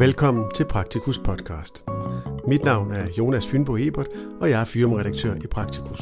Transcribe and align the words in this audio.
Velkommen 0.00 0.50
til 0.54 0.64
Praktikus 0.64 1.18
podcast. 1.18 1.84
Mit 2.48 2.64
navn 2.64 2.92
er 2.92 3.08
Jonas 3.18 3.46
Fynbo 3.46 3.76
Ebert, 3.76 4.06
og 4.40 4.50
jeg 4.50 4.60
er 4.60 4.64
firmaredaktør 4.64 5.34
i 5.34 5.46
Praktikus. 5.50 6.00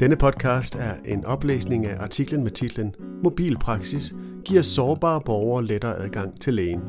Denne 0.00 0.16
podcast 0.16 0.76
er 0.76 0.94
en 1.04 1.24
oplæsning 1.24 1.86
af 1.86 2.02
artiklen 2.02 2.42
med 2.42 2.50
titlen 2.50 2.94
Mobilpraksis 3.24 4.14
giver 4.44 4.62
sårbare 4.62 5.20
borgere 5.20 5.64
lettere 5.64 5.96
adgang 5.98 6.40
til 6.40 6.54
lægen. 6.54 6.80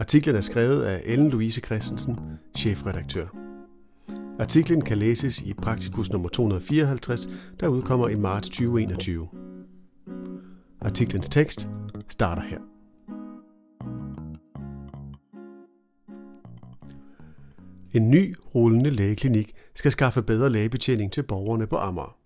Artiklen 0.00 0.36
er 0.36 0.40
skrevet 0.40 0.82
af 0.82 1.00
Ellen 1.04 1.28
Louise 1.28 1.60
Christensen, 1.60 2.18
chefredaktør. 2.56 3.26
Artiklen 4.38 4.82
kan 4.82 4.98
læses 4.98 5.40
i 5.40 5.54
Praktikus 5.54 6.10
nummer 6.10 6.28
254, 6.28 7.28
der 7.60 7.68
udkommer 7.68 8.08
i 8.08 8.16
marts 8.16 8.48
2021. 8.48 9.28
Artiklens 10.80 11.28
tekst 11.28 11.68
starter 12.08 12.42
her. 12.42 12.73
En 17.94 18.10
ny 18.10 18.34
rullende 18.54 18.90
lægeklinik 18.90 19.52
skal 19.74 19.92
skaffe 19.92 20.22
bedre 20.22 20.50
lægebetjening 20.50 21.12
til 21.12 21.22
borgerne 21.22 21.66
på 21.66 21.76
Amager. 21.76 22.16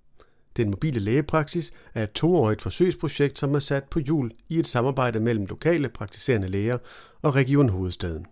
Den 0.56 0.70
mobile 0.70 1.00
lægepraksis 1.00 1.72
er 1.94 2.02
et 2.02 2.12
toårigt 2.12 2.62
forsøgsprojekt, 2.62 3.38
som 3.38 3.54
er 3.54 3.58
sat 3.58 3.84
på 3.84 4.00
jul 4.00 4.32
i 4.48 4.58
et 4.58 4.66
samarbejde 4.66 5.20
mellem 5.20 5.46
lokale 5.46 5.88
praktiserende 5.88 6.48
læger 6.48 6.78
og 7.22 7.34
Region 7.34 7.68
Hovedstaden. 7.68 8.26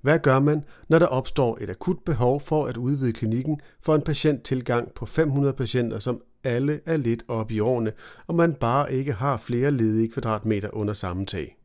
Hvad 0.00 0.18
gør 0.18 0.38
man, 0.38 0.64
når 0.88 0.98
der 0.98 1.06
opstår 1.06 1.58
et 1.60 1.70
akut 1.70 1.98
behov 2.06 2.40
for 2.40 2.66
at 2.66 2.76
udvide 2.76 3.12
klinikken 3.12 3.60
for 3.82 3.94
en 3.94 4.02
patienttilgang 4.02 4.92
på 4.94 5.06
500 5.06 5.54
patienter, 5.54 5.98
som 5.98 6.22
alle 6.44 6.80
er 6.86 6.96
lidt 6.96 7.24
oppe 7.28 7.54
i 7.54 7.60
årene, 7.60 7.92
og 8.26 8.34
man 8.34 8.54
bare 8.54 8.92
ikke 8.92 9.12
har 9.12 9.36
flere 9.36 9.70
ledige 9.70 10.08
kvadratmeter 10.08 10.68
under 10.72 10.94
samme 10.94 11.26
tag? 11.26 11.56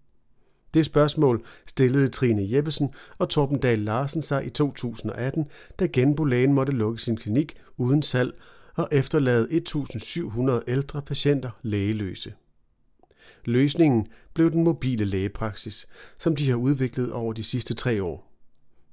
Det 0.73 0.85
spørgsmål 0.85 1.45
stillede 1.67 2.07
Trine 2.07 2.51
Jeppesen 2.51 2.89
og 3.17 3.29
Torben 3.29 3.59
Dahl 3.59 3.79
Larsen 3.79 4.21
sig 4.21 4.45
i 4.45 4.49
2018, 4.49 5.45
da 5.79 5.85
genbolagen 5.85 6.53
måtte 6.53 6.73
lukke 6.73 7.01
sin 7.01 7.17
klinik 7.17 7.57
uden 7.77 8.03
salg 8.03 8.33
og 8.75 8.87
efterlade 8.91 9.47
1.700 9.47 10.61
ældre 10.67 11.01
patienter 11.01 11.49
lægeløse. 11.61 12.33
Løsningen 13.45 14.07
blev 14.33 14.51
den 14.51 14.63
mobile 14.63 15.05
lægepraksis, 15.05 15.87
som 16.19 16.35
de 16.35 16.49
har 16.49 16.57
udviklet 16.57 17.11
over 17.11 17.33
de 17.33 17.43
sidste 17.43 17.73
tre 17.73 18.03
år. 18.03 18.29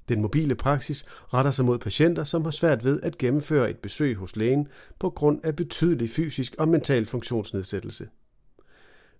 Den 0.09 0.21
mobile 0.21 0.55
praksis 0.55 1.05
retter 1.33 1.51
sig 1.51 1.65
mod 1.65 1.77
patienter, 1.77 2.23
som 2.23 2.43
har 2.43 2.51
svært 2.51 2.83
ved 2.83 3.01
at 3.01 3.17
gennemføre 3.17 3.69
et 3.69 3.77
besøg 3.77 4.15
hos 4.15 4.35
lægen 4.35 4.67
på 4.99 5.09
grund 5.09 5.39
af 5.43 5.55
betydelig 5.55 6.09
fysisk 6.09 6.55
og 6.57 6.67
mental 6.67 7.05
funktionsnedsættelse. 7.05 8.07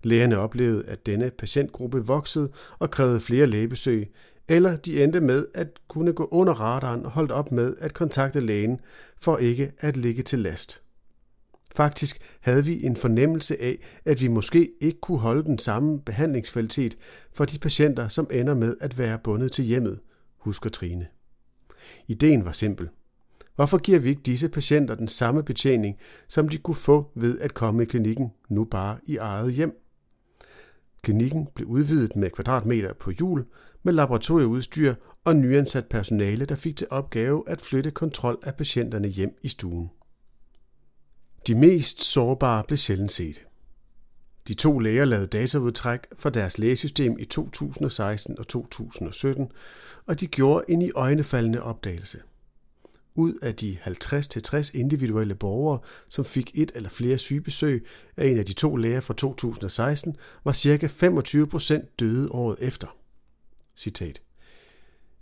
Lægerne 0.03 0.37
oplevede, 0.37 0.85
at 0.85 1.05
denne 1.05 1.31
patientgruppe 1.31 2.05
voksede 2.05 2.51
og 2.79 2.91
krævede 2.91 3.19
flere 3.19 3.47
lægebesøg, 3.47 4.11
eller 4.47 4.75
de 4.75 5.03
endte 5.03 5.21
med 5.21 5.45
at 5.53 5.67
kunne 5.87 6.13
gå 6.13 6.27
under 6.31 6.53
radaren 6.53 7.05
og 7.05 7.11
holdt 7.11 7.31
op 7.31 7.51
med 7.51 7.75
at 7.79 7.93
kontakte 7.93 8.39
lægen 8.39 8.79
for 9.21 9.37
ikke 9.37 9.71
at 9.79 9.97
ligge 9.97 10.23
til 10.23 10.39
last. 10.39 10.81
Faktisk 11.75 12.19
havde 12.39 12.65
vi 12.65 12.85
en 12.85 12.95
fornemmelse 12.95 13.61
af, 13.61 13.77
at 14.05 14.21
vi 14.21 14.27
måske 14.27 14.71
ikke 14.81 14.99
kunne 14.99 15.19
holde 15.19 15.43
den 15.43 15.57
samme 15.57 16.01
behandlingskvalitet 16.01 16.97
for 17.33 17.45
de 17.45 17.59
patienter, 17.59 18.07
som 18.07 18.27
ender 18.31 18.53
med 18.55 18.75
at 18.81 18.97
være 18.97 19.19
bundet 19.23 19.51
til 19.51 19.65
hjemmet, 19.65 19.99
husker 20.37 20.69
Trine. 20.69 21.07
Ideen 22.07 22.45
var 22.45 22.51
simpel. 22.51 22.89
Hvorfor 23.55 23.77
giver 23.77 23.99
vi 23.99 24.09
ikke 24.09 24.21
disse 24.21 24.49
patienter 24.49 24.95
den 24.95 25.07
samme 25.07 25.43
betjening, 25.43 25.97
som 26.27 26.49
de 26.49 26.57
kunne 26.57 26.75
få 26.75 27.11
ved 27.15 27.39
at 27.39 27.53
komme 27.53 27.83
i 27.83 27.85
klinikken, 27.85 28.31
nu 28.49 28.63
bare 28.63 28.97
i 29.05 29.17
eget 29.17 29.53
hjem? 29.53 29.86
Klinikken 31.07 31.47
blev 31.55 31.67
udvidet 31.67 32.15
med 32.15 32.29
kvadratmeter 32.29 32.93
på 32.93 33.11
hjul, 33.11 33.45
med 33.83 33.93
laboratorieudstyr 33.93 34.95
og 35.23 35.35
nyansat 35.35 35.85
personale, 35.85 36.45
der 36.45 36.55
fik 36.55 36.75
til 36.75 36.87
opgave 36.89 37.43
at 37.49 37.61
flytte 37.61 37.91
kontrol 37.91 38.39
af 38.43 38.55
patienterne 38.55 39.07
hjem 39.07 39.37
i 39.41 39.47
stuen. 39.47 39.89
De 41.47 41.55
mest 41.55 42.03
sårbare 42.03 42.63
blev 42.67 42.77
sjældent 42.77 43.11
set. 43.11 43.45
De 44.47 44.53
to 44.53 44.79
læger 44.79 45.05
lavede 45.05 45.27
dataudtræk 45.27 45.99
fra 46.19 46.29
deres 46.29 46.57
lægesystem 46.57 47.17
i 47.19 47.25
2016 47.25 48.39
og 48.39 48.47
2017, 48.47 49.51
og 50.05 50.19
de 50.19 50.27
gjorde 50.27 50.65
en 50.69 50.81
i 50.81 50.91
øjnefaldende 50.91 51.63
opdagelse– 51.63 52.19
ud 53.17 53.33
af 53.41 53.55
de 53.55 53.77
50-60 53.85 54.71
individuelle 54.73 55.35
borgere, 55.35 55.79
som 56.09 56.25
fik 56.25 56.51
et 56.53 56.71
eller 56.75 56.89
flere 56.89 57.17
sygebesøg 57.17 57.87
af 58.17 58.27
en 58.27 58.39
af 58.39 58.45
de 58.45 58.53
to 58.53 58.75
læger 58.75 59.01
fra 59.01 59.13
2016, 59.13 60.15
var 60.43 60.53
ca. 60.53 60.87
25 60.87 61.47
procent 61.47 61.99
døde 61.99 62.31
året 62.31 62.57
efter. 62.61 62.87
Citat. 63.75 64.21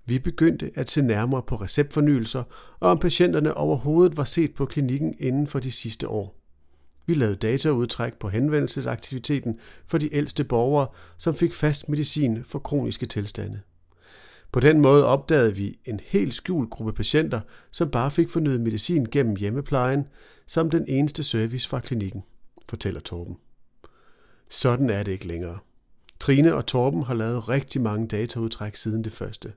Vi 0.06 0.20
begyndte 0.20 0.72
at 0.76 0.90
se 0.90 1.02
nærmere 1.02 1.44
på 1.44 1.56
receptfornyelser 1.56 2.44
og 2.80 2.92
om 2.92 3.00
patienterne 3.00 3.54
overhovedet 3.54 4.18
var 4.18 4.24
set 4.24 4.54
på 4.54 4.66
klinikken 4.66 5.16
inden 5.20 5.48
for 5.48 5.60
de 5.60 5.72
sidste 5.72 6.08
år. 6.08 6.36
Vi 7.06 7.14
lavede 7.14 7.36
dataudtræk 7.36 8.14
på 8.14 8.30
henvendelsesaktiviteten 8.30 9.60
for 9.88 9.98
de 9.98 10.16
ældste 10.16 10.44
borgere, 10.44 10.88
som 11.18 11.36
fik 11.36 11.54
fast 11.54 11.90
medicin 11.90 12.44
for 12.44 12.60
kroniske 12.60 13.06
tilstande. 13.06 13.62
På 14.56 14.60
den 14.60 14.82
måde 14.82 15.06
opdagede 15.06 15.56
vi 15.56 15.80
en 15.86 16.00
helt 16.04 16.34
skjult 16.34 16.70
gruppe 16.70 16.94
patienter, 16.94 17.42
som 17.72 17.92
bare 17.92 18.12
fik 18.12 18.30
fornyet 18.30 18.62
medicin 18.62 19.06
gennem 19.12 19.36
hjemmeplejen, 19.36 20.08
som 20.48 20.70
den 20.70 20.86
eneste 20.88 21.24
service 21.24 21.70
fra 21.70 21.80
klinikken, 21.80 22.24
fortæller 22.70 23.00
Torben. 23.00 23.38
Sådan 24.50 24.90
er 24.90 25.04
det 25.04 25.12
ikke 25.12 25.28
længere. 25.28 25.60
Trine 26.20 26.56
og 26.56 26.66
Torben 26.66 27.04
har 27.04 27.14
lavet 27.14 27.50
rigtig 27.50 27.82
mange 27.82 28.08
dataudtræk 28.08 28.76
siden 28.76 29.04
det 29.04 29.14
første. 29.14 29.54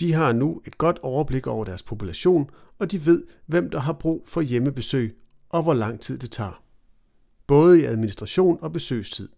De 0.00 0.12
har 0.12 0.32
nu 0.32 0.62
et 0.66 0.78
godt 0.78 0.98
overblik 1.02 1.46
over 1.46 1.64
deres 1.64 1.82
population, 1.82 2.50
og 2.78 2.90
de 2.90 3.06
ved, 3.06 3.24
hvem 3.46 3.70
der 3.70 3.78
har 3.78 3.92
brug 3.92 4.24
for 4.26 4.40
hjemmebesøg 4.40 5.16
og 5.48 5.62
hvor 5.62 5.74
lang 5.74 6.00
tid 6.00 6.18
det 6.18 6.30
tager. 6.30 6.62
Både 7.46 7.80
i 7.80 7.84
administration 7.84 8.58
og 8.60 8.72
besøgstid. 8.72 9.28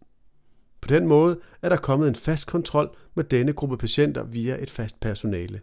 På 0.81 0.89
den 0.89 1.07
måde 1.07 1.41
er 1.63 1.69
der 1.69 1.77
kommet 1.77 2.09
en 2.09 2.15
fast 2.15 2.47
kontrol 2.47 2.97
med 3.15 3.25
denne 3.25 3.53
gruppe 3.53 3.77
patienter 3.77 4.25
via 4.25 4.63
et 4.63 4.71
fast 4.71 5.01
personale. 5.01 5.61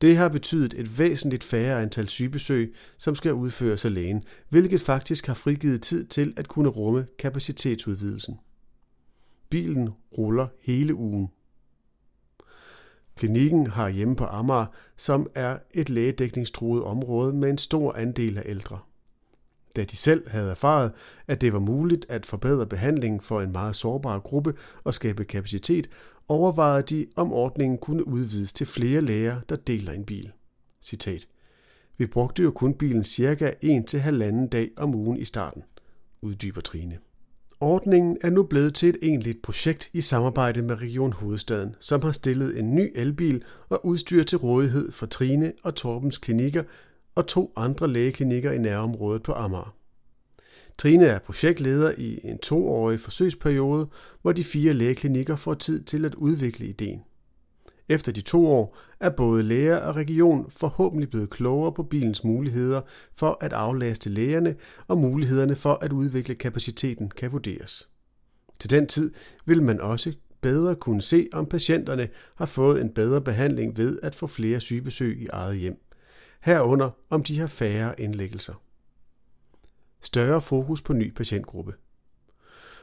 Det 0.00 0.16
har 0.16 0.28
betydet 0.28 0.74
et 0.76 0.98
væsentligt 0.98 1.44
færre 1.44 1.82
antal 1.82 2.08
sygebesøg, 2.08 2.74
som 2.98 3.14
skal 3.14 3.32
udføres 3.32 3.84
af 3.84 3.94
lægen, 3.94 4.24
hvilket 4.48 4.80
faktisk 4.80 5.26
har 5.26 5.34
frigivet 5.34 5.82
tid 5.82 6.04
til 6.04 6.34
at 6.36 6.48
kunne 6.48 6.68
rumme 6.68 7.06
kapacitetsudvidelsen. 7.18 8.38
Bilen 9.50 9.90
ruller 10.18 10.46
hele 10.60 10.94
ugen. 10.94 11.28
Klinikken 13.16 13.66
har 13.66 13.88
hjemme 13.88 14.16
på 14.16 14.24
Amager, 14.24 14.66
som 14.96 15.30
er 15.34 15.58
et 15.74 15.90
lægedækningstruet 15.90 16.82
område 16.82 17.32
med 17.32 17.50
en 17.50 17.58
stor 17.58 17.92
andel 17.92 18.38
af 18.38 18.42
ældre. 18.46 18.78
Da 19.78 19.84
de 19.84 19.96
selv 19.96 20.30
havde 20.30 20.50
erfaret, 20.50 20.92
at 21.26 21.40
det 21.40 21.52
var 21.52 21.58
muligt 21.58 22.06
at 22.08 22.26
forbedre 22.26 22.66
behandlingen 22.66 23.20
for 23.20 23.40
en 23.40 23.52
meget 23.52 23.76
sårbar 23.76 24.18
gruppe 24.18 24.54
og 24.84 24.94
skabe 24.94 25.24
kapacitet, 25.24 25.88
overvejede 26.28 26.82
de, 26.82 27.06
om 27.16 27.32
ordningen 27.32 27.78
kunne 27.78 28.08
udvides 28.08 28.52
til 28.52 28.66
flere 28.66 29.00
læger, 29.00 29.40
der 29.48 29.56
deler 29.56 29.92
en 29.92 30.04
bil. 30.04 30.32
Citat. 30.82 31.28
Vi 31.98 32.06
brugte 32.06 32.42
jo 32.42 32.50
kun 32.50 32.74
bilen 32.74 33.04
cirka 33.04 33.52
1 33.62 33.86
til 33.86 34.00
halvanden 34.00 34.48
dag 34.48 34.70
om 34.76 34.94
ugen 34.94 35.16
i 35.16 35.24
starten, 35.24 35.62
uddyber 36.22 36.60
Trine. 36.60 36.98
Ordningen 37.60 38.18
er 38.20 38.30
nu 38.30 38.42
blevet 38.42 38.74
til 38.74 38.88
et 38.88 38.98
egentligt 39.02 39.42
projekt 39.42 39.90
i 39.92 40.00
samarbejde 40.00 40.62
med 40.62 40.80
Region 40.80 41.12
Hovedstaden, 41.12 41.74
som 41.80 42.02
har 42.02 42.12
stillet 42.12 42.58
en 42.58 42.74
ny 42.74 42.92
elbil 42.94 43.42
og 43.68 43.86
udstyr 43.86 44.22
til 44.22 44.38
rådighed 44.38 44.92
for 44.92 45.06
Trine 45.06 45.52
og 45.62 45.74
Torbens 45.74 46.18
klinikker 46.18 46.62
og 47.18 47.26
to 47.26 47.52
andre 47.56 47.88
lægeklinikker 47.88 48.52
i 48.52 48.58
nærområdet 48.58 49.22
på 49.22 49.32
Amager. 49.32 49.74
Trine 50.78 51.06
er 51.06 51.18
projektleder 51.18 51.92
i 51.98 52.20
en 52.24 52.38
toårig 52.38 53.00
forsøgsperiode, 53.00 53.88
hvor 54.22 54.32
de 54.32 54.44
fire 54.44 54.72
lægeklinikker 54.72 55.36
får 55.36 55.54
tid 55.54 55.84
til 55.84 56.04
at 56.04 56.14
udvikle 56.14 56.66
ideen. 56.66 57.00
Efter 57.88 58.12
de 58.12 58.20
to 58.20 58.46
år 58.46 58.76
er 59.00 59.10
både 59.10 59.42
læger 59.42 59.76
og 59.76 59.96
region 59.96 60.46
forhåbentlig 60.50 61.10
blevet 61.10 61.30
klogere 61.30 61.72
på 61.72 61.82
bilens 61.82 62.24
muligheder 62.24 62.80
for 63.12 63.38
at 63.40 63.52
aflaste 63.52 64.10
lægerne, 64.10 64.56
og 64.88 64.98
mulighederne 64.98 65.56
for 65.56 65.78
at 65.82 65.92
udvikle 65.92 66.34
kapaciteten 66.34 67.10
kan 67.10 67.32
vurderes. 67.32 67.88
Til 68.58 68.70
den 68.70 68.86
tid 68.86 69.12
vil 69.46 69.62
man 69.62 69.80
også 69.80 70.12
bedre 70.40 70.74
kunne 70.74 71.02
se, 71.02 71.28
om 71.32 71.46
patienterne 71.46 72.08
har 72.36 72.46
fået 72.46 72.80
en 72.80 72.90
bedre 72.90 73.20
behandling 73.20 73.76
ved 73.76 73.98
at 74.02 74.14
få 74.14 74.26
flere 74.26 74.60
sygebesøg 74.60 75.22
i 75.22 75.26
eget 75.26 75.56
hjem 75.56 75.87
herunder 76.48 76.90
om 77.10 77.22
de 77.22 77.38
har 77.38 77.46
færre 77.46 78.00
indlæggelser. 78.00 78.54
Større 80.00 80.42
fokus 80.42 80.82
på 80.82 80.92
ny 80.92 81.14
patientgruppe. 81.14 81.74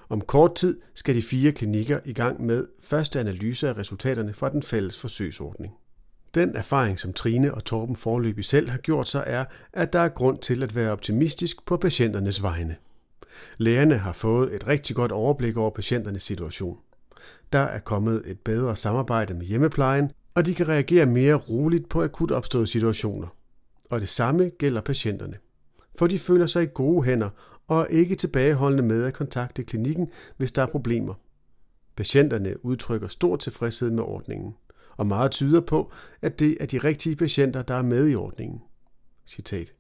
Om 0.10 0.22
kort 0.22 0.56
tid 0.56 0.82
skal 0.94 1.16
de 1.16 1.22
fire 1.22 1.52
klinikker 1.52 2.00
i 2.06 2.14
gang 2.14 2.46
med 2.46 2.68
første 2.80 3.20
analyse 3.20 3.70
af 3.70 3.78
resultaterne 3.78 4.34
fra 4.34 4.50
den 4.50 4.64
fælles 4.64 4.98
forsøgsordning. 4.98 5.74
Den 6.34 6.56
erfaring, 6.56 7.00
som 7.00 7.14
Trine 7.14 7.54
og 7.54 7.66
Torben 7.66 7.96
forløbig 7.96 8.46
selv 8.46 8.70
har 8.70 8.78
gjort 8.78 9.08
sig, 9.08 9.24
er, 9.28 9.46
at 9.74 9.94
der 9.94 10.00
er 10.00 10.10
grund 10.10 10.38
til 10.38 10.64
at 10.64 10.76
være 10.76 10.92
optimistisk 10.92 11.66
på 11.66 11.78
patienternes 11.78 12.44
vegne. 12.44 12.76
Lægerne 13.58 13.98
har 13.98 14.14
fået 14.14 14.56
et 14.56 14.68
rigtig 14.68 14.96
godt 14.96 15.12
overblik 15.12 15.58
over 15.58 15.70
patienternes 15.70 16.24
situation. 16.24 16.78
Der 17.54 17.60
er 17.60 17.80
kommet 17.80 18.22
et 18.26 18.40
bedre 18.40 18.76
samarbejde 18.76 19.34
med 19.34 19.46
hjemmeplejen, 19.46 20.12
og 20.36 20.46
de 20.46 20.56
kan 20.56 20.68
reagere 20.68 21.06
mere 21.06 21.36
roligt 21.36 21.90
på 21.90 22.04
akut 22.04 22.32
opståede 22.32 22.68
situationer. 22.68 23.28
Og 23.90 24.02
det 24.02 24.10
samme 24.10 24.50
gælder 24.50 24.82
patienterne. 24.82 25.38
For 25.98 26.08
de 26.08 26.20
føler 26.20 26.48
sig 26.48 26.64
i 26.64 26.70
gode 26.74 27.04
hænder 27.04 27.30
og 27.68 27.82
er 27.82 27.86
ikke 27.86 28.16
tilbageholdende 28.16 28.84
med 28.84 29.04
at 29.04 29.14
kontakte 29.14 29.64
klinikken, 29.64 30.08
hvis 30.38 30.52
der 30.52 30.62
er 30.62 30.66
problemer. 30.66 31.14
Patienterne 31.96 32.66
udtrykker 32.66 33.08
stor 33.08 33.36
tilfredshed 33.36 33.92
med 33.92 34.04
ordningen, 34.04 34.56
og 34.98 35.08
meget 35.08 35.32
tyder 35.32 35.62
på, 35.62 35.92
at 36.22 36.40
det 36.40 36.58
er 36.60 36.66
de 36.66 36.78
rigtige 36.78 37.16
patienter, 37.16 37.62
der 37.62 37.76
er 37.76 37.82
med 37.82 38.10
i 38.10 38.16
ordningen. 38.16 38.62
Citat. 39.28 39.74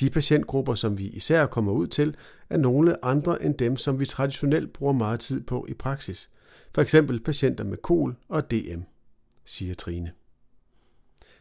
De 0.00 0.10
patientgrupper, 0.10 0.74
som 0.74 0.98
vi 0.98 1.06
især 1.06 1.46
kommer 1.46 1.72
ud 1.72 1.86
til, 1.86 2.16
er 2.50 2.56
nogle 2.56 3.04
andre 3.04 3.42
end 3.42 3.54
dem, 3.54 3.76
som 3.76 4.00
vi 4.00 4.06
traditionelt 4.06 4.72
bruger 4.72 4.92
meget 4.92 5.20
tid 5.20 5.40
på 5.40 5.66
i 5.68 5.74
praksis. 5.74 6.30
For 6.74 6.82
eksempel 6.82 7.20
patienter 7.20 7.64
med 7.64 7.76
kol 7.76 8.16
og 8.28 8.50
DM, 8.50 8.80
siger 9.44 9.74
Trine. 9.74 10.12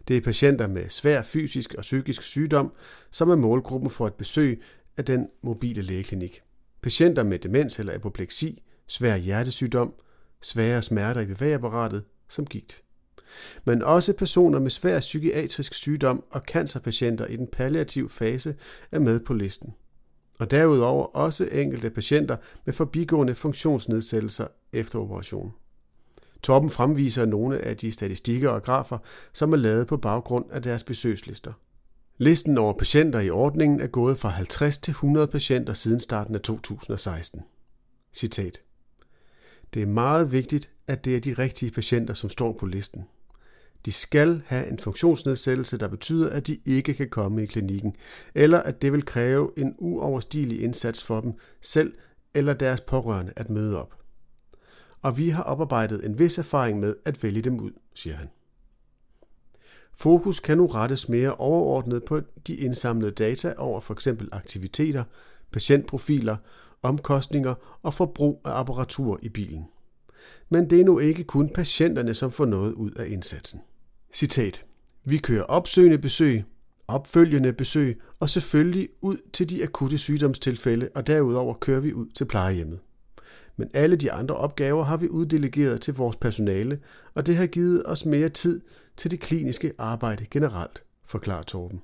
Det 0.08 0.18
er 0.18 0.22
patienter 0.22 0.68
med 0.68 0.90
svær 0.90 1.22
fysisk 1.22 1.74
og 1.74 1.82
psykisk 1.82 2.22
sygdom, 2.22 2.74
som 3.12 3.30
er 3.30 3.36
målgruppen 3.36 3.90
for 3.90 4.08
et 4.08 4.14
besøg 4.14 4.62
af 4.98 5.06
den 5.06 5.28
mobile 5.42 5.82
lægeklinik. 5.82 6.42
Patienter 6.82 7.24
med 7.24 7.40
demens 7.40 7.80
eller 7.80 7.94
apopleksi, 7.94 8.64
svær 8.88 9.18
hjertesygdom, 9.18 9.94
svære 10.42 10.82
smerter 10.82 11.22
i 11.22 11.26
bevægeapparatet 11.26 12.04
som 12.30 12.46
gigt. 12.46 12.84
Men 13.66 13.84
også 13.84 14.14
personer 14.14 14.60
med 14.60 14.72
svær 14.72 15.00
psykiatrisk 15.00 15.74
sygdom 15.74 16.24
og 16.30 16.42
cancerpatienter 16.48 17.26
i 17.26 17.36
den 17.36 17.48
palliative 17.48 18.10
fase 18.10 18.56
er 18.92 19.00
med 19.00 19.20
på 19.20 19.34
listen. 19.34 19.74
Og 20.40 20.52
derudover 20.52 21.06
også 21.06 21.50
enkelte 21.52 21.90
patienter 21.90 22.38
med 22.66 22.74
forbigående 22.74 23.36
funktionsnedsættelser 23.36 24.48
efter 24.74 25.00
operation. 25.00 25.54
Toppen 26.44 26.70
fremviser 26.70 27.26
nogle 27.26 27.58
af 27.58 27.78
de 27.78 27.92
statistikker 27.92 28.50
og 28.50 28.64
grafer, 28.64 28.98
som 29.34 29.54
er 29.54 29.58
lavet 29.58 29.88
på 29.88 29.98
baggrund 29.98 30.46
af 30.52 30.62
deres 30.62 30.84
besøgslister. 30.84 31.54
Listen 32.18 32.58
over 32.58 32.74
patienter 32.74 33.20
i 33.20 33.30
ordningen 33.30 33.82
er 33.82 33.88
gået 33.88 34.20
fra 34.20 34.30
50 34.30 34.78
til 34.78 34.92
100 34.92 35.28
patienter 35.28 35.74
siden 35.74 36.00
starten 36.00 36.36
af 36.36 36.42
2016. 36.42 37.42
Citat. 38.14 38.62
Det 39.74 39.82
er 39.82 39.88
meget 39.88 40.32
vigtigt, 40.32 40.72
at 40.88 41.06
det 41.06 41.16
er 41.16 41.20
de 41.20 41.34
rigtige 41.34 41.72
patienter, 41.72 42.14
som 42.14 42.30
står 42.30 42.58
på 42.60 42.66
listen. 42.66 43.04
De 43.86 43.92
skal 43.92 44.42
have 44.46 44.68
en 44.68 44.80
funktionsnedsættelse, 44.80 45.78
der 45.78 45.88
betyder, 45.88 46.30
at 46.30 46.48
de 46.48 46.58
ikke 46.66 46.94
kan 46.94 47.10
komme 47.10 47.44
i 47.44 47.46
klinikken, 47.46 47.96
eller 48.36 48.60
at 48.60 48.82
det 48.82 48.94
vil 48.94 49.06
kræve 49.06 49.52
en 49.58 49.76
uoverstigelig 49.78 50.62
indsats 50.62 51.04
for 51.04 51.22
dem 51.22 51.34
selv 51.62 51.94
eller 52.34 52.54
deres 52.54 52.82
pårørende 52.82 53.34
at 53.36 53.50
møde 53.50 53.82
op. 53.82 54.01
Og 55.02 55.18
vi 55.18 55.30
har 55.30 55.44
oparbejdet 55.44 56.06
en 56.06 56.20
vis 56.20 56.38
erfaring 56.38 56.80
med 56.80 56.96
at 57.06 57.24
vælge 57.24 57.42
dem 57.42 57.60
ud, 57.60 57.72
siger 57.94 58.16
han. 58.16 58.30
Fokus 59.94 60.40
kan 60.40 60.58
nu 60.58 60.68
rettes 60.68 61.10
mere 61.10 61.36
overordnet 61.36 62.04
på 62.04 62.22
de 62.48 62.56
indsamlede 62.56 63.12
data 63.12 63.54
over 63.58 63.82
for 63.82 63.94
eksempel 63.94 64.30
aktiviteter, 64.32 65.04
patientprofiler, 65.52 66.38
omkostninger 66.82 67.54
og 67.84 67.94
forbrug 67.94 68.42
af 68.46 68.60
apparatur 68.60 69.20
i 69.22 69.30
bilen. 69.30 69.66
Men 70.50 70.70
det 70.70 70.82
er 70.82 70.86
nu 70.86 71.00
ikke 71.00 71.24
kun 71.24 71.50
patienterne, 71.50 72.14
som 72.14 72.32
får 72.32 72.46
noget 72.46 72.74
ud 72.74 72.92
af 72.92 73.08
indsatsen. 73.08 73.62
Citat. 74.14 74.66
Vi 75.06 75.18
kører 75.18 75.44
opsøgende 75.44 75.98
besøg, 75.98 76.44
opfølgende 76.88 77.54
besøg 77.54 78.02
og 78.20 78.30
selvfølgelig 78.30 78.90
ud 79.02 79.18
til 79.34 79.50
de 79.50 79.64
akutte 79.64 79.98
sygdomstilfælde, 79.98 80.90
og 80.96 81.08
derudover 81.08 81.54
kører 81.54 81.80
vi 81.80 81.94
ud 81.94 82.08
til 82.08 82.26
plejehjemmet. 82.26 82.80
Men 83.58 83.70
alle 83.74 83.96
de 83.96 84.12
andre 84.12 84.36
opgaver 84.36 84.84
har 84.84 84.98
vi 84.98 85.10
uddelegeret 85.10 85.82
til 85.82 85.94
vores 85.94 86.16
personale, 86.16 86.80
og 87.14 87.26
det 87.26 87.36
har 87.36 87.48
givet 87.48 87.84
os 87.86 88.06
mere 88.06 88.30
tid 88.30 88.62
til 88.98 89.12
det 89.12 89.20
kliniske 89.20 89.74
arbejde 89.78 90.26
generelt, 90.32 90.84
forklarer 91.06 91.44
Torben. 91.44 91.82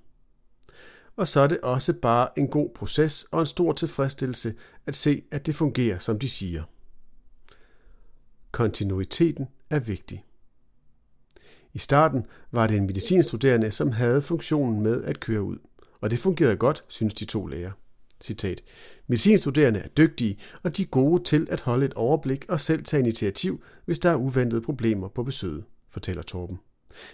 Og 1.15 1.27
så 1.27 1.39
er 1.39 1.47
det 1.47 1.59
også 1.61 1.93
bare 1.93 2.39
en 2.39 2.47
god 2.47 2.69
proces 2.75 3.25
og 3.31 3.39
en 3.39 3.45
stor 3.45 3.73
tilfredsstillelse 3.73 4.53
at 4.85 4.95
se, 4.95 5.23
at 5.31 5.45
det 5.45 5.55
fungerer, 5.55 5.99
som 5.99 6.19
de 6.19 6.29
siger. 6.29 6.63
Kontinuiteten 8.51 9.47
er 9.69 9.79
vigtig. 9.79 10.23
I 11.73 11.79
starten 11.79 12.25
var 12.51 12.67
det 12.67 12.77
en 12.77 12.87
medicinstuderende, 12.87 13.71
som 13.71 13.91
havde 13.91 14.21
funktionen 14.21 14.81
med 14.81 15.03
at 15.03 15.19
køre 15.19 15.41
ud. 15.41 15.57
Og 16.01 16.11
det 16.11 16.19
fungerede 16.19 16.57
godt, 16.57 16.83
synes 16.87 17.13
de 17.13 17.25
to 17.25 17.45
læger. 17.45 17.71
Citat. 18.21 18.63
Medicinstuderende 19.07 19.79
er 19.79 19.87
dygtige, 19.87 20.37
og 20.63 20.77
de 20.77 20.81
er 20.81 20.87
gode 20.87 21.23
til 21.23 21.47
at 21.49 21.59
holde 21.59 21.85
et 21.85 21.93
overblik 21.93 22.45
og 22.49 22.59
selv 22.59 22.83
tage 22.83 22.99
initiativ, 22.99 23.63
hvis 23.85 23.99
der 23.99 24.09
er 24.09 24.15
uventede 24.15 24.61
problemer 24.61 25.07
på 25.07 25.23
besøget, 25.23 25.63
fortæller 25.89 26.23
Torben. 26.23 26.59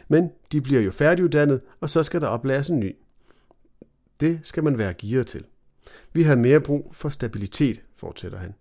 Men 0.07 0.31
de 0.51 0.61
bliver 0.61 0.81
jo 0.81 0.91
færdiguddannet, 0.91 1.61
og 1.79 1.89
så 1.89 2.03
skal 2.03 2.21
der 2.21 2.27
oplæres 2.27 2.69
en 2.69 2.79
ny. 2.79 2.95
Det 4.19 4.39
skal 4.44 4.63
man 4.63 4.77
være 4.77 4.94
gearet 4.94 5.27
til. 5.27 5.45
Vi 6.13 6.23
havde 6.23 6.39
mere 6.39 6.61
brug 6.61 6.91
for 6.91 7.09
stabilitet, 7.09 7.81
fortsætter 7.95 8.38
han. 8.38 8.53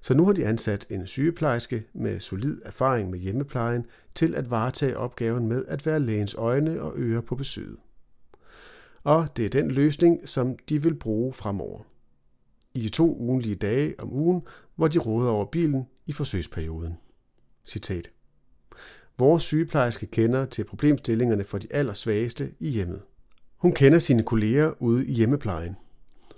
Så 0.00 0.14
nu 0.14 0.26
har 0.26 0.32
de 0.32 0.46
ansat 0.46 0.86
en 0.90 1.06
sygeplejerske 1.06 1.84
med 1.92 2.20
solid 2.20 2.60
erfaring 2.64 3.10
med 3.10 3.18
hjemmeplejen 3.18 3.86
til 4.14 4.34
at 4.34 4.50
varetage 4.50 4.96
opgaven 4.96 5.48
med 5.48 5.64
at 5.68 5.86
være 5.86 6.00
lægens 6.00 6.34
øjne 6.34 6.82
og 6.82 6.92
ører 6.96 7.20
på 7.20 7.34
besøget. 7.34 7.76
Og 9.04 9.28
det 9.36 9.44
er 9.44 9.50
den 9.50 9.70
løsning, 9.70 10.28
som 10.28 10.56
de 10.68 10.82
vil 10.82 10.94
bruge 10.94 11.32
fremover. 11.32 11.82
I 12.74 12.80
de 12.80 12.88
to 12.88 13.16
ugenlige 13.16 13.54
dage 13.54 14.00
om 14.00 14.12
ugen, 14.12 14.42
hvor 14.76 14.88
de 14.88 14.98
råder 14.98 15.30
over 15.30 15.44
bilen 15.44 15.86
i 16.06 16.12
forsøgsperioden. 16.12 16.98
Citat. 17.64 18.10
Vores 19.18 19.42
sygeplejerske 19.42 20.06
kender 20.06 20.44
til 20.44 20.64
problemstillingerne 20.64 21.44
for 21.44 21.58
de 21.58 21.66
allersvageste 21.70 22.52
i 22.60 22.68
hjemmet. 22.68 23.02
Hun 23.56 23.72
kender 23.72 23.98
sine 23.98 24.22
kolleger 24.22 24.82
ude 24.82 25.06
i 25.06 25.12
hjemmeplejen. 25.12 25.76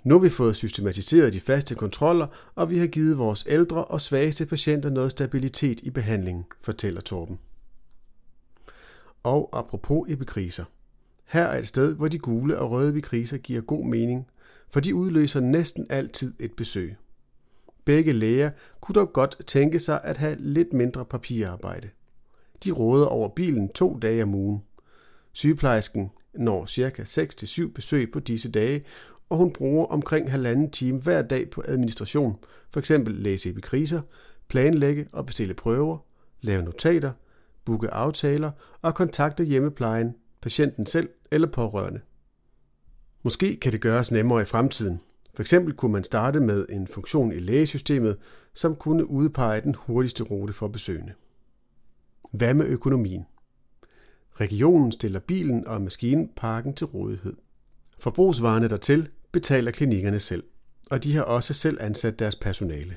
Nu 0.03 0.15
har 0.15 0.19
vi 0.19 0.29
fået 0.29 0.55
systematiseret 0.55 1.33
de 1.33 1.39
faste 1.39 1.75
kontroller, 1.75 2.27
og 2.55 2.69
vi 2.69 2.77
har 2.77 2.87
givet 2.87 3.17
vores 3.17 3.45
ældre 3.47 3.85
og 3.85 4.01
svageste 4.01 4.45
patienter 4.45 4.89
noget 4.89 5.11
stabilitet 5.11 5.79
i 5.79 5.89
behandlingen, 5.89 6.45
fortæller 6.61 7.01
Torben. 7.01 7.39
Og 9.23 9.49
apropos 9.53 10.09
epikriser. 10.11 10.63
Her 11.33 11.43
er 11.43 11.59
et 11.59 11.67
sted, 11.67 11.95
hvor 11.95 12.07
de 12.07 12.19
gule 12.19 12.59
og 12.59 12.71
røde 12.71 12.93
vikriser 12.93 13.37
giver 13.37 13.61
god 13.61 13.85
mening, 13.85 14.27
for 14.73 14.79
de 14.79 14.95
udløser 14.95 15.39
næsten 15.39 15.87
altid 15.89 16.33
et 16.39 16.53
besøg. 16.53 16.95
Begge 17.85 18.13
læger 18.13 18.51
kunne 18.81 18.93
dog 18.93 19.13
godt 19.13 19.37
tænke 19.47 19.79
sig 19.79 20.01
at 20.03 20.17
have 20.17 20.35
lidt 20.39 20.73
mindre 20.73 21.05
papirarbejde. 21.05 21.89
De 22.63 22.71
råder 22.71 23.05
over 23.05 23.29
bilen 23.29 23.69
to 23.69 23.97
dage 24.01 24.23
om 24.23 24.35
ugen. 24.35 24.63
Sygeplejersken 25.31 26.11
når 26.33 26.65
ca. 26.65 27.03
6-7 27.67 27.73
besøg 27.73 28.11
på 28.11 28.19
disse 28.19 28.51
dage, 28.51 28.83
og 29.29 29.37
hun 29.37 29.53
bruger 29.53 29.85
omkring 29.85 30.31
halvanden 30.31 30.71
time 30.71 31.01
hver 31.01 31.21
dag 31.21 31.49
på 31.49 31.63
administration, 31.67 32.37
f.eks. 32.73 32.91
læse 33.07 33.49
epikriser, 33.49 34.01
planlægge 34.47 35.07
og 35.11 35.25
bestille 35.25 35.53
prøver, 35.53 35.97
lave 36.41 36.61
notater, 36.61 37.11
booke 37.65 37.89
aftaler 37.89 38.51
og 38.81 38.95
kontakte 38.95 39.43
hjemmeplejen, 39.43 40.15
patienten 40.41 40.85
selv 40.85 41.09
eller 41.33 41.47
pårørende. 41.47 42.01
Måske 43.23 43.55
kan 43.55 43.71
det 43.71 43.81
gøres 43.81 44.11
nemmere 44.11 44.41
i 44.41 44.45
fremtiden. 44.45 45.01
For 45.33 45.43
eksempel 45.43 45.73
kunne 45.73 45.91
man 45.91 46.03
starte 46.03 46.39
med 46.39 46.65
en 46.69 46.87
funktion 46.87 47.31
i 47.31 47.39
lægesystemet, 47.39 48.17
som 48.53 48.75
kunne 48.75 49.09
udpege 49.09 49.61
den 49.61 49.75
hurtigste 49.75 50.23
rute 50.23 50.53
for 50.53 50.67
besøgende. 50.67 51.13
Hvad 52.31 52.53
med 52.53 52.65
økonomien? 52.65 53.25
Regionen 54.35 54.91
stiller 54.91 55.19
bilen 55.19 55.67
og 55.67 55.81
maskinparken 55.81 56.73
til 56.73 56.87
rådighed. 56.87 57.33
Forbrugsvarerne 57.99 58.69
dertil 58.69 59.09
betaler 59.31 59.71
klinikkerne 59.71 60.19
selv, 60.19 60.43
og 60.89 61.03
de 61.03 61.15
har 61.15 61.23
også 61.23 61.53
selv 61.53 61.77
ansat 61.81 62.19
deres 62.19 62.35
personale. 62.35 62.95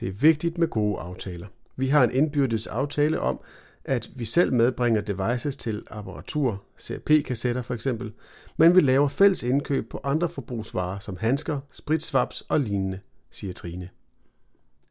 Det 0.00 0.08
er 0.08 0.12
vigtigt 0.12 0.58
med 0.58 0.68
gode 0.68 0.98
aftaler. 0.98 1.46
Vi 1.76 1.86
har 1.86 2.04
en 2.04 2.10
indbyrdes 2.10 2.66
aftale 2.66 3.20
om, 3.20 3.40
at 3.84 4.10
vi 4.16 4.24
selv 4.24 4.52
medbringer 4.52 5.00
devices 5.00 5.56
til 5.56 5.82
apparatur, 5.90 6.64
CRP-kassetter 6.80 7.62
for 7.62 7.74
eksempel, 7.74 8.12
men 8.56 8.74
vi 8.74 8.80
laver 8.80 9.08
fælles 9.08 9.42
indkøb 9.42 9.90
på 9.90 10.00
andre 10.04 10.28
forbrugsvarer 10.28 10.98
som 10.98 11.16
handsker, 11.16 11.60
spritsvaps 11.72 12.40
og 12.40 12.60
lignende, 12.60 13.00
siger 13.30 13.52
Trine. 13.52 13.88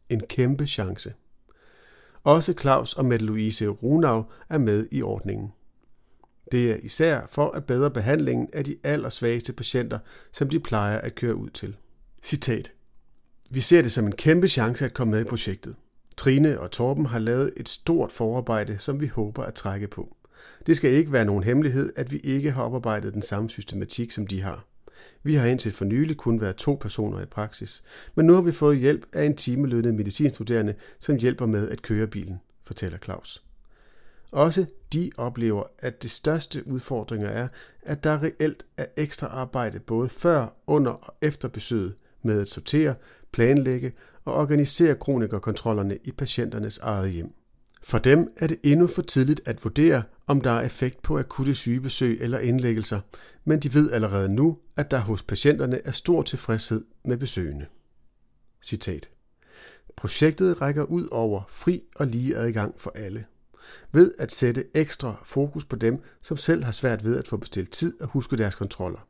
En 0.09 0.19
kæmpe 0.19 0.67
chance. 0.67 1.13
Også 2.23 2.53
Claus 2.59 2.93
og 2.93 3.05
Mette 3.05 3.25
Louise 3.25 3.67
Runau 3.67 4.25
er 4.49 4.57
med 4.57 4.87
i 4.91 5.01
ordningen. 5.01 5.53
Det 6.51 6.71
er 6.71 6.75
især 6.75 7.27
for 7.29 7.51
at 7.51 7.65
bedre 7.65 7.91
behandlingen 7.91 8.49
af 8.53 8.63
de 8.63 8.77
allersvageste 8.83 9.53
patienter, 9.53 9.99
som 10.31 10.49
de 10.49 10.59
plejer 10.59 10.97
at 10.97 11.15
køre 11.15 11.35
ud 11.35 11.49
til. 11.49 11.75
Citat. 12.23 12.71
Vi 13.49 13.59
ser 13.59 13.81
det 13.81 13.91
som 13.91 14.05
en 14.05 14.15
kæmpe 14.15 14.47
chance 14.47 14.85
at 14.85 14.93
komme 14.93 15.11
med 15.11 15.21
i 15.21 15.29
projektet. 15.29 15.75
Trine 16.19 16.59
og 16.59 16.71
Torben 16.71 17.05
har 17.05 17.19
lavet 17.19 17.53
et 17.57 17.69
stort 17.69 18.11
forarbejde, 18.11 18.79
som 18.79 19.01
vi 19.01 19.07
håber 19.07 19.43
at 19.43 19.53
trække 19.53 19.87
på. 19.87 20.15
Det 20.65 20.77
skal 20.77 20.91
ikke 20.91 21.11
være 21.11 21.25
nogen 21.25 21.43
hemmelighed, 21.43 21.93
at 21.95 22.11
vi 22.11 22.17
ikke 22.17 22.51
har 22.51 22.63
oparbejdet 22.63 23.13
den 23.13 23.21
samme 23.21 23.49
systematik, 23.49 24.11
som 24.11 24.27
de 24.27 24.41
har. 24.41 24.65
Vi 25.23 25.35
har 25.35 25.45
indtil 25.45 25.71
for 25.71 25.85
nylig 25.85 26.17
kun 26.17 26.41
været 26.41 26.55
to 26.55 26.77
personer 26.81 27.21
i 27.21 27.25
praksis, 27.25 27.83
men 28.15 28.25
nu 28.25 28.33
har 28.33 28.41
vi 28.41 28.51
fået 28.51 28.77
hjælp 28.77 29.05
af 29.13 29.23
en 29.23 29.35
timelønnet 29.35 29.93
medicinstuderende, 29.93 30.75
som 30.99 31.15
hjælper 31.17 31.45
med 31.45 31.69
at 31.69 31.81
køre 31.81 32.07
bilen, 32.07 32.39
fortæller 32.63 32.97
Claus. 32.97 33.43
Også 34.31 34.65
de 34.93 35.11
oplever, 35.17 35.63
at 35.79 36.03
det 36.03 36.11
største 36.11 36.67
udfordringer 36.67 37.29
er, 37.29 37.47
at 37.81 38.03
der 38.03 38.23
reelt 38.23 38.65
er 38.77 38.85
ekstra 38.97 39.27
arbejde 39.27 39.79
både 39.79 40.09
før, 40.09 40.55
under 40.67 40.91
og 40.91 41.15
efter 41.21 41.47
besøget 41.47 41.95
med 42.23 42.41
at 42.41 42.47
sortere, 42.47 42.95
planlægge 43.31 43.93
og 44.25 44.33
organisere 44.33 44.95
kronikerkontrollerne 44.95 45.97
i 46.03 46.11
patienternes 46.11 46.77
eget 46.77 47.11
hjem. 47.11 47.33
For 47.81 47.97
dem 47.97 48.27
er 48.37 48.47
det 48.47 48.59
endnu 48.63 48.87
for 48.87 49.01
tidligt 49.01 49.41
at 49.45 49.63
vurdere, 49.63 50.03
om 50.27 50.41
der 50.41 50.51
er 50.51 50.61
effekt 50.65 51.01
på 51.01 51.19
akutte 51.19 51.55
sygebesøg 51.55 52.17
eller 52.21 52.39
indlæggelser, 52.39 52.99
men 53.45 53.59
de 53.59 53.73
ved 53.73 53.91
allerede 53.91 54.29
nu, 54.29 54.57
at 54.77 54.91
der 54.91 54.99
hos 54.99 55.23
patienterne 55.23 55.87
er 55.87 55.91
stor 55.91 56.21
tilfredshed 56.21 56.85
med 57.05 57.17
besøgende. 57.17 57.65
Citat. 58.61 59.09
Projektet 59.97 60.61
rækker 60.61 60.83
ud 60.83 61.07
over 61.11 61.41
fri 61.49 61.83
og 61.95 62.07
lige 62.07 62.35
adgang 62.35 62.73
for 62.77 62.91
alle. 62.95 63.25
Ved 63.91 64.11
at 64.19 64.31
sætte 64.31 64.65
ekstra 64.73 65.15
fokus 65.25 65.65
på 65.65 65.75
dem, 65.75 66.01
som 66.21 66.37
selv 66.37 66.63
har 66.63 66.71
svært 66.71 67.05
ved 67.05 67.17
at 67.17 67.27
få 67.27 67.37
bestilt 67.37 67.71
tid 67.71 68.01
og 68.01 68.07
huske 68.07 68.37
deres 68.37 68.55
kontroller. 68.55 69.08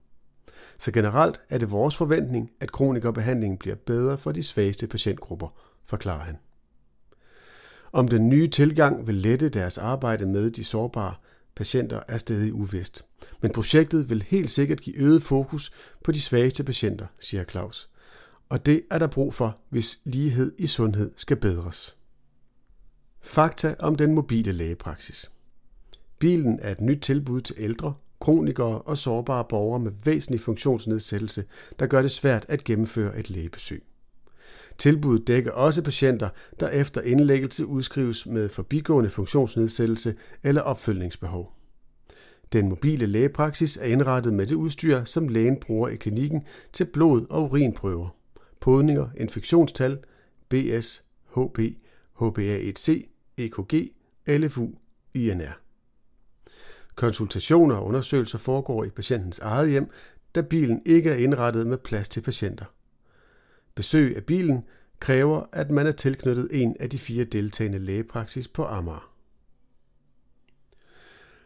Så 0.79 0.91
generelt 0.91 1.41
er 1.49 1.57
det 1.57 1.71
vores 1.71 1.95
forventning, 1.95 2.51
at 2.59 2.71
kronikerbehandlingen 2.71 3.57
bliver 3.57 3.75
bedre 3.75 4.17
for 4.17 4.31
de 4.31 4.43
svageste 4.43 4.87
patientgrupper, 4.87 5.47
forklarer 5.85 6.23
han. 6.23 6.37
Om 7.91 8.07
den 8.07 8.29
nye 8.29 8.47
tilgang 8.47 9.07
vil 9.07 9.15
lette 9.15 9.49
deres 9.49 9.77
arbejde 9.77 10.25
med 10.25 10.51
de 10.51 10.63
sårbare 10.63 11.15
patienter 11.55 11.99
er 12.07 12.17
stadig 12.17 12.53
uvist. 12.53 13.05
Men 13.41 13.51
projektet 13.51 14.09
vil 14.09 14.23
helt 14.27 14.49
sikkert 14.49 14.81
give 14.81 14.95
øget 14.95 15.23
fokus 15.23 15.71
på 16.03 16.11
de 16.11 16.21
svageste 16.21 16.63
patienter, 16.63 17.05
siger 17.19 17.43
Claus. 17.43 17.89
Og 18.49 18.65
det 18.65 18.81
er 18.91 18.99
der 18.99 19.07
brug 19.07 19.33
for, 19.33 19.57
hvis 19.69 19.99
lighed 20.03 20.55
i 20.57 20.67
sundhed 20.67 21.11
skal 21.15 21.37
bedres. 21.37 21.95
Fakta 23.21 23.75
om 23.79 23.95
den 23.95 24.15
mobile 24.15 24.51
lægepraksis. 24.51 25.31
Bilen 26.19 26.59
er 26.61 26.71
et 26.71 26.81
nyt 26.81 27.01
tilbud 27.01 27.41
til 27.41 27.55
ældre, 27.57 27.93
kronikere 28.29 28.81
og 28.81 28.97
sårbare 28.97 29.45
borgere 29.49 29.79
med 29.79 29.91
væsentlig 30.05 30.41
funktionsnedsættelse, 30.41 31.43
der 31.79 31.87
gør 31.87 32.01
det 32.01 32.11
svært 32.11 32.45
at 32.49 32.63
gennemføre 32.63 33.19
et 33.19 33.29
lægebesøg. 33.29 33.83
Tilbuddet 34.77 35.27
dækker 35.27 35.51
også 35.51 35.81
patienter, 35.81 36.29
der 36.59 36.69
efter 36.69 37.01
indlæggelse 37.01 37.65
udskrives 37.65 38.25
med 38.25 38.49
forbigående 38.49 39.09
funktionsnedsættelse 39.09 40.15
eller 40.43 40.61
opfølgningsbehov. 40.61 41.53
Den 42.53 42.69
mobile 42.69 43.05
lægepraksis 43.05 43.77
er 43.77 43.85
indrettet 43.85 44.33
med 44.33 44.47
det 44.47 44.55
udstyr, 44.55 45.03
som 45.03 45.27
lægen 45.27 45.59
bruger 45.59 45.89
i 45.89 45.95
klinikken 45.95 46.43
til 46.73 46.85
blod- 46.85 47.27
og 47.29 47.43
urinprøver, 47.43 48.15
podninger, 48.59 49.07
infektionstal, 49.17 49.97
BS, 50.49 51.03
HB, 51.35 51.59
HbA1c, 52.21 53.07
EKG, 53.37 53.91
LFU, 54.27 54.67
INR. 55.13 55.68
Konsultationer 56.99 57.75
og 57.75 57.85
undersøgelser 57.85 58.37
foregår 58.37 58.83
i 58.83 58.89
patientens 58.89 59.39
eget 59.39 59.69
hjem, 59.69 59.89
da 60.35 60.41
bilen 60.41 60.81
ikke 60.85 61.09
er 61.09 61.15
indrettet 61.15 61.67
med 61.67 61.77
plads 61.77 62.09
til 62.09 62.21
patienter. 62.21 62.65
Besøg 63.75 64.15
af 64.15 64.23
bilen 64.23 64.63
kræver, 64.99 65.43
at 65.51 65.71
man 65.71 65.87
er 65.87 65.91
tilknyttet 65.91 66.47
en 66.51 66.75
af 66.79 66.89
de 66.89 66.99
fire 66.99 67.23
deltagende 67.23 67.79
lægepraksis 67.79 68.47
på 68.47 68.65
Amager. 68.65 69.13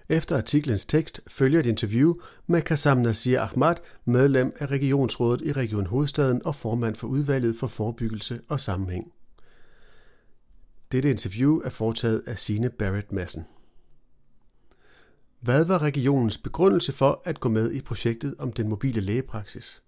Efter 0.10 0.38
artiklens 0.38 0.86
tekst 0.86 1.22
følger 1.28 1.60
et 1.60 1.66
interview 1.66 2.16
med 2.48 2.62
Kassam 2.62 2.98
Nasir 2.98 3.42
Ahmad, 3.42 3.76
medlem 4.06 4.54
af 4.60 4.68
Regionsrådet 4.68 5.42
i 5.42 5.52
Region 5.52 5.86
Hovedstaden 5.86 6.46
og 6.46 6.56
formand 6.56 6.96
for 6.96 7.08
udvalget 7.08 7.56
for 7.60 7.68
forebyggelse 7.68 8.42
og 8.50 8.60
sammenhæng. 8.60 9.12
Dette 10.92 11.10
interview 11.10 11.60
er 11.60 11.70
foretaget 11.70 12.24
af 12.28 12.40
Sine 12.40 12.70
Barrett 12.70 13.12
Madsen. 13.12 13.46
Hvad 15.44 15.66
var 15.66 15.82
regionens 15.82 16.38
begrundelse 16.38 16.92
for 16.92 17.22
at 17.26 17.40
gå 17.40 17.50
med 17.50 17.72
i 17.72 17.82
projektet 17.82 18.36
om 18.40 18.52
den 18.52 18.70
mobile 18.70 19.02
lægepraksis? 19.02 19.84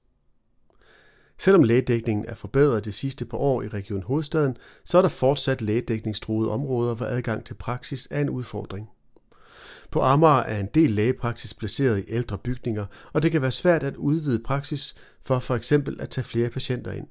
Selvom 1.37 1.63
lægedækningen 1.63 2.25
er 2.25 2.35
forbedret 2.35 2.85
de 2.85 2.91
sidste 2.91 3.25
par 3.25 3.37
år 3.37 3.61
i 3.61 3.67
Region 3.67 4.03
Hovedstaden, 4.03 4.57
så 4.85 4.97
er 4.97 5.01
der 5.01 5.09
fortsat 5.09 5.61
lægedækningstruede 5.61 6.51
områder, 6.51 6.95
hvor 6.95 7.05
adgang 7.05 7.45
til 7.45 7.53
praksis 7.53 8.07
er 8.11 8.21
en 8.21 8.29
udfordring. 8.29 8.89
På 9.91 10.01
Amager 10.01 10.43
er 10.43 10.59
en 10.59 10.69
del 10.73 10.91
lægepraksis 10.91 11.53
placeret 11.53 11.99
i 11.99 12.11
ældre 12.11 12.37
bygninger, 12.37 12.85
og 13.13 13.23
det 13.23 13.31
kan 13.31 13.41
være 13.41 13.51
svært 13.51 13.83
at 13.83 13.95
udvide 13.95 14.43
praksis 14.43 14.95
for 15.21 15.39
for 15.39 15.55
eksempel 15.55 16.01
at 16.01 16.09
tage 16.09 16.25
flere 16.25 16.49
patienter 16.49 16.91
ind. 16.91 17.07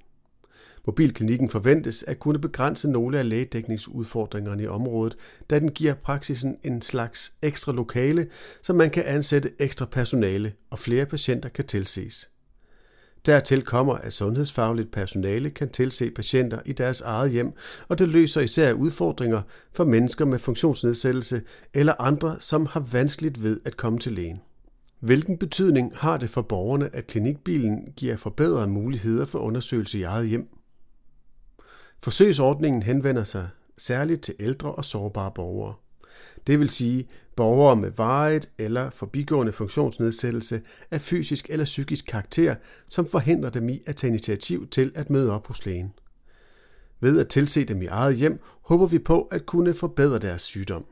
Mobilklinikken 0.87 1.51
forventes 1.51 2.03
at 2.03 2.19
kunne 2.19 2.39
begrænse 2.39 2.91
nogle 2.91 3.19
af 3.19 3.29
lægedækningsudfordringerne 3.29 4.63
i 4.63 4.67
området, 4.67 5.17
da 5.51 5.59
den 5.59 5.71
giver 5.71 5.95
praksisen 5.95 6.57
en 6.63 6.83
slags 6.83 7.33
ekstra 7.43 7.73
lokale, 7.73 8.27
så 8.63 8.73
man 8.73 8.91
kan 8.91 9.03
ansætte 9.07 9.51
ekstra 9.59 9.85
personale 9.85 10.53
og 10.71 10.79
flere 10.79 11.07
patienter 11.07 11.49
kan 11.49 11.67
tilses. 11.67 12.31
Dertil 13.27 13.63
kommer, 13.63 13.95
at 13.95 14.13
sundhedsfagligt 14.13 14.93
personale 14.93 15.51
kan 15.51 15.69
tilse 15.69 16.11
patienter 16.11 16.59
i 16.67 16.73
deres 16.73 17.01
eget 17.01 17.31
hjem, 17.31 17.53
og 17.89 17.99
det 17.99 18.09
løser 18.09 18.41
især 18.41 18.73
udfordringer 18.73 19.43
for 19.73 19.85
mennesker 19.85 20.25
med 20.25 20.39
funktionsnedsættelse 20.39 21.43
eller 21.75 21.95
andre, 21.99 22.37
som 22.41 22.67
har 22.67 22.81
vanskeligt 22.81 23.43
ved 23.43 23.61
at 23.65 23.77
komme 23.77 23.99
til 23.99 24.13
lægen. 24.13 24.41
Hvilken 25.01 25.39
betydning 25.39 25.93
har 25.95 26.17
det 26.17 26.31
for 26.31 26.43
borgerne, 26.43 26.97
at 26.97 27.07
klinikbilen 27.07 27.93
giver 27.97 28.17
forbedrede 28.17 28.69
muligheder 28.69 29.27
for 29.27 29.39
undersøgelse 29.39 29.99
i 29.99 30.03
eget 30.03 30.29
hjem? 30.29 30.49
Forsøgsordningen 32.03 32.83
henvender 32.83 33.25
sig 33.25 33.49
særligt 33.79 34.23
til 34.23 34.35
ældre 34.41 34.73
og 34.73 34.85
sårbare 34.85 35.31
borgere. 35.35 35.75
Det 36.47 36.61
vil 36.61 36.71
sige 36.71 37.09
borgere 37.37 37.77
med 37.77 37.91
varet 37.91 38.51
eller 38.59 38.91
forbigående 38.91 39.53
funktionsnedsættelse 39.53 40.63
af 40.91 41.01
fysisk 41.01 41.47
eller 41.51 41.65
psykisk 41.65 42.07
karakter, 42.07 42.55
som 42.87 43.07
forhindrer 43.07 43.51
dem 43.51 43.69
i 43.69 43.83
at 43.87 43.97
tage 43.97 44.09
initiativ 44.09 44.69
til 44.69 44.93
at 44.95 45.11
møde 45.11 45.33
op 45.33 45.47
hos 45.47 45.67
lægen. 45.67 45.93
Ved 47.01 47.21
at 47.21 47.29
tilse 47.29 47.65
dem 47.65 47.83
i 47.83 47.87
eget 47.87 48.17
hjem, 48.17 48.41
håber 48.63 48.87
vi 48.87 48.99
på 48.99 49.23
at 49.23 49.47
kunne 49.47 49.75
forbedre 49.75 50.19
deres 50.19 50.43
sygdom. 50.43 50.85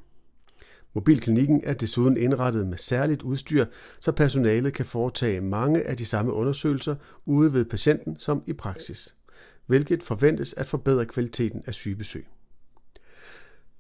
Mobilklinikken 0.95 1.61
er 1.65 1.73
desuden 1.73 2.17
indrettet 2.17 2.67
med 2.67 2.79
særligt 2.79 3.23
udstyr, 3.23 3.67
så 4.01 4.13
personalet 4.13 4.73
kan 4.73 4.87
foretage 4.87 5.41
mange 5.41 5.83
af 5.83 5.97
de 5.97 6.07
samme 6.07 6.33
undersøgelser 6.33 6.95
ude 7.27 7.53
ved 7.53 7.65
patienten 7.65 8.19
som 8.19 8.43
i 8.47 8.53
praksis 8.53 9.15
hvilket 9.73 10.03
forventes 10.03 10.55
at 10.55 10.67
forbedre 10.67 11.07
kvaliteten 11.07 11.63
af 11.67 11.75
sygebesøg. 11.75 12.27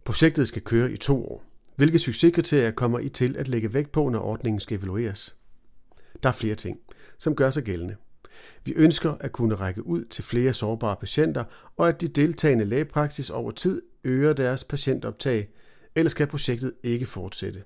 Projektet 0.04 0.48
skal 0.48 0.62
køre 0.62 0.92
i 0.92 0.96
to 0.96 1.24
år. 1.24 1.44
Hvilke 1.76 1.98
succeskriterier 1.98 2.70
kommer 2.70 2.98
I 2.98 3.08
til 3.08 3.36
at 3.36 3.48
lægge 3.48 3.74
vægt 3.74 3.92
på, 3.92 4.08
når 4.08 4.20
ordningen 4.20 4.60
skal 4.60 4.78
evalueres? 4.78 5.36
Der 6.22 6.28
er 6.28 6.32
flere 6.32 6.54
ting, 6.54 6.78
som 7.18 7.36
gør 7.36 7.50
sig 7.50 7.62
gældende. 7.62 7.96
Vi 8.64 8.72
ønsker 8.72 9.12
at 9.20 9.32
kunne 9.32 9.54
række 9.54 9.86
ud 9.86 10.04
til 10.04 10.24
flere 10.24 10.52
sårbare 10.52 10.96
patienter, 10.96 11.44
og 11.76 11.88
at 11.88 12.00
de 12.00 12.08
deltagende 12.08 12.64
lægepraksis 12.64 13.30
over 13.30 13.50
tid 13.50 13.82
øger 14.04 14.32
deres 14.32 14.64
patientoptag, 14.64 15.48
ellers 15.94 16.12
skal 16.12 16.26
projektet 16.26 16.72
ikke 16.82 17.06
fortsætte. 17.06 17.62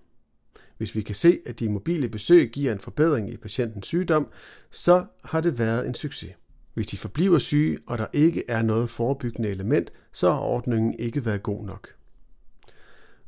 Hvis 0.76 0.94
vi 0.94 1.02
kan 1.02 1.14
se, 1.14 1.40
at 1.46 1.60
de 1.60 1.68
mobile 1.68 2.08
besøg 2.08 2.50
giver 2.50 2.72
en 2.72 2.80
forbedring 2.80 3.30
i 3.30 3.36
patientens 3.36 3.86
sygdom, 3.86 4.28
så 4.70 5.04
har 5.24 5.40
det 5.40 5.58
været 5.58 5.86
en 5.86 5.94
succes. 5.94 6.34
Hvis 6.76 6.86
de 6.86 6.96
forbliver 6.96 7.38
syge, 7.38 7.78
og 7.86 7.98
der 7.98 8.06
ikke 8.12 8.44
er 8.48 8.62
noget 8.62 8.90
forebyggende 8.90 9.48
element, 9.48 9.92
så 10.12 10.32
har 10.32 10.40
ordningen 10.40 10.94
ikke 10.98 11.24
været 11.24 11.42
god 11.42 11.64
nok. 11.64 11.88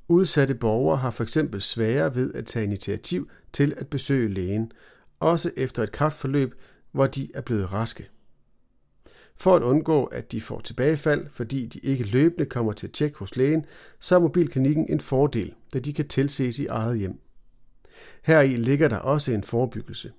Udsatte 0.09 0.55
borgere 0.55 0.97
har 0.97 1.11
for 1.11 1.23
eksempel 1.23 1.61
sværere 1.61 2.15
ved 2.15 2.35
at 2.35 2.47
tage 2.47 2.65
initiativ 2.65 3.31
til 3.53 3.75
at 3.77 3.89
besøge 3.89 4.29
lægen, 4.29 4.73
også 5.21 5.51
efter 5.57 5.83
et 5.83 5.93
kraftforløb, 5.93 6.55
hvor 6.93 7.07
de 7.07 7.29
er 7.35 7.41
blevet 7.41 7.73
raske. 7.73 8.09
For 9.37 9.57
at 9.57 9.63
undgå, 9.63 10.05
at 10.05 10.33
de 10.33 10.41
får 10.41 10.61
tilbagefald, 10.61 11.27
fordi 11.33 11.67
de 11.67 11.79
ikke 11.79 12.05
løbende 12.05 12.47
kommer 12.47 12.73
til 12.73 12.87
at 12.87 12.93
tjekke 12.93 13.19
hos 13.19 13.37
lægen, 13.37 13.65
så 14.01 14.15
er 14.15 14.21
mobilklinikken 14.21 14.87
en 14.89 15.01
fordel, 15.01 15.55
da 15.75 15.79
de 15.79 15.93
kan 15.93 16.09
tilses 16.09 16.59
i 16.59 16.67
eget 16.67 16.99
hjem. 16.99 17.21
Her 18.23 18.41
i 18.41 18.57
ligger 18.57 18.89
der 18.89 18.99
også 18.99 19.33
en 19.33 19.43
forebyggelse. 19.43 20.13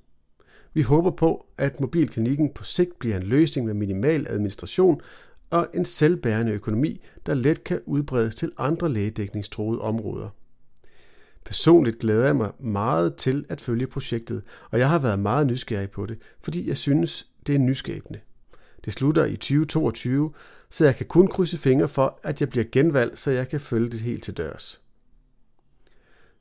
Vi 0.74 0.82
håber 0.82 1.12
på, 1.12 1.46
at 1.58 1.80
mobilklinikken 1.80 2.54
på 2.54 2.64
sigt 2.64 3.00
bliver 3.00 3.18
en 3.18 3.24
løsning 3.24 3.68
med 3.68 3.74
minimal 3.74 4.26
administration 4.30 5.02
og 5.50 5.68
en 5.74 5.86
selvbærende 5.86 6.52
økonomi, 6.52 7.02
der 7.26 7.34
let 7.34 7.64
kan 7.64 7.82
udbredes 7.86 8.36
til 8.36 8.52
andre 8.58 8.90
lægedækningstroede 8.90 9.82
områder. 9.82 10.30
Personligt 11.46 12.00
glæder 12.00 12.26
jeg 12.26 12.36
mig 12.36 12.52
meget 12.60 13.16
til 13.16 13.46
at 13.50 13.62
følge 13.62 13.88
projektet, 13.88 14.44
og 14.72 14.80
jeg 14.80 14.90
har 14.90 15.00
været 15.00 15.20
meget 15.20 15.48
nysgerrig 15.48 15.92
på 15.92 16.06
det, 16.06 16.18
fordi 16.42 16.68
jeg 16.68 16.78
synes, 16.78 17.28
det 17.48 17.56
er 17.56 17.60
nyskabende. 17.60 18.20
Det 18.86 18.94
slutter 18.94 19.26
i 19.26 19.36
2022, 19.36 20.34
så 20.70 20.86
jeg 20.86 20.96
kan 20.96 21.06
kun 21.06 21.28
krydse 21.28 21.58
fingre 21.58 21.88
for, 21.88 22.20
at 22.24 22.42
jeg 22.42 22.50
bliver 22.50 22.66
genvalgt, 22.72 23.20
så 23.20 23.32
jeg 23.32 23.50
kan 23.50 23.60
følge 23.60 23.90
det 23.90 24.00
helt 24.00 24.24
til 24.24 24.38
dørs. 24.38 24.82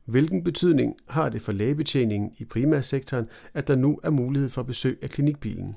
Hvilken 0.08 0.44
betydning 0.44 0.96
har 1.08 1.28
det 1.28 1.42
for 1.42 1.52
lægebetjeningen 1.52 2.32
i 2.38 2.44
primærsektoren, 2.44 3.28
at 3.54 3.68
der 3.68 3.76
nu 3.76 4.00
er 4.02 4.10
mulighed 4.10 4.50
for 4.50 4.62
besøg 4.62 4.98
af 5.02 5.10
klinikbilen? 5.10 5.76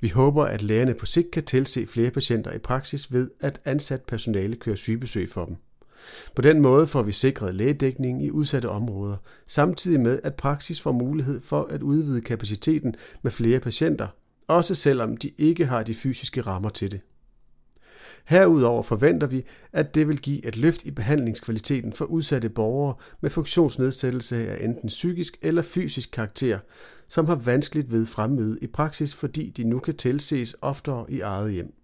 Vi 0.00 0.08
håber, 0.08 0.44
at 0.44 0.62
lægerne 0.62 0.94
på 0.94 1.06
sigt 1.06 1.30
kan 1.30 1.44
tilse 1.44 1.86
flere 1.86 2.10
patienter 2.10 2.52
i 2.52 2.58
praksis 2.58 3.12
ved, 3.12 3.30
at 3.40 3.60
ansat 3.64 4.02
personale 4.02 4.56
kører 4.56 4.76
sygebesøg 4.76 5.30
for 5.30 5.44
dem. 5.44 5.56
På 6.34 6.42
den 6.42 6.60
måde 6.60 6.86
får 6.86 7.02
vi 7.02 7.12
sikret 7.12 7.54
lægedækning 7.54 8.24
i 8.24 8.30
udsatte 8.30 8.68
områder, 8.68 9.16
samtidig 9.46 10.00
med 10.00 10.20
at 10.22 10.34
praksis 10.34 10.80
får 10.80 10.92
mulighed 10.92 11.40
for 11.40 11.62
at 11.70 11.82
udvide 11.82 12.20
kapaciteten 12.20 12.94
med 13.22 13.30
flere 13.30 13.60
patienter, 13.60 14.06
også 14.48 14.74
selvom 14.74 15.16
de 15.16 15.30
ikke 15.38 15.66
har 15.66 15.82
de 15.82 15.94
fysiske 15.94 16.40
rammer 16.40 16.68
til 16.68 16.90
det. 16.90 17.00
Herudover 18.28 18.82
forventer 18.82 19.26
vi, 19.26 19.44
at 19.72 19.94
det 19.94 20.08
vil 20.08 20.18
give 20.18 20.46
et 20.46 20.56
løft 20.56 20.84
i 20.84 20.90
behandlingskvaliteten 20.90 21.92
for 21.92 22.04
udsatte 22.04 22.48
borgere 22.48 22.94
med 23.20 23.30
funktionsnedsættelse 23.30 24.50
af 24.50 24.64
enten 24.64 24.88
psykisk 24.88 25.38
eller 25.42 25.62
fysisk 25.62 26.10
karakter, 26.10 26.58
som 27.08 27.26
har 27.26 27.34
vanskeligt 27.34 27.92
ved 27.92 28.06
fremmøde 28.06 28.58
i 28.62 28.66
praksis, 28.66 29.14
fordi 29.14 29.50
de 29.50 29.64
nu 29.64 29.78
kan 29.78 29.96
tilses 29.96 30.56
oftere 30.62 31.06
i 31.08 31.20
eget 31.20 31.52
hjem. 31.52 31.74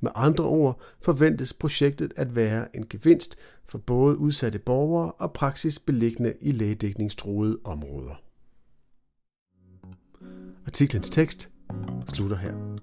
Med 0.00 0.10
andre 0.14 0.44
ord 0.44 0.80
forventes 1.02 1.52
projektet 1.52 2.12
at 2.16 2.36
være 2.36 2.76
en 2.76 2.86
gevinst 2.90 3.38
for 3.66 3.78
både 3.78 4.18
udsatte 4.18 4.58
borgere 4.58 5.12
og 5.12 5.32
praksis 5.32 5.78
beliggende 5.78 6.34
i 6.40 6.52
lægedækningstruede 6.52 7.58
områder. 7.64 8.22
Artiklens 10.66 11.10
tekst 11.10 11.48
slutter 12.14 12.36
her. 12.36 12.73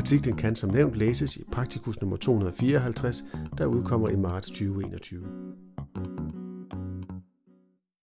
Artiklen 0.00 0.36
kan 0.36 0.56
som 0.56 0.70
nævnt 0.70 0.94
læses 0.94 1.36
i 1.36 1.44
Praktikus 1.52 2.00
nummer 2.00 2.16
254, 2.16 3.24
der 3.58 3.66
udkommer 3.66 4.08
i 4.08 4.16
marts 4.16 4.48
2021. 4.48 5.26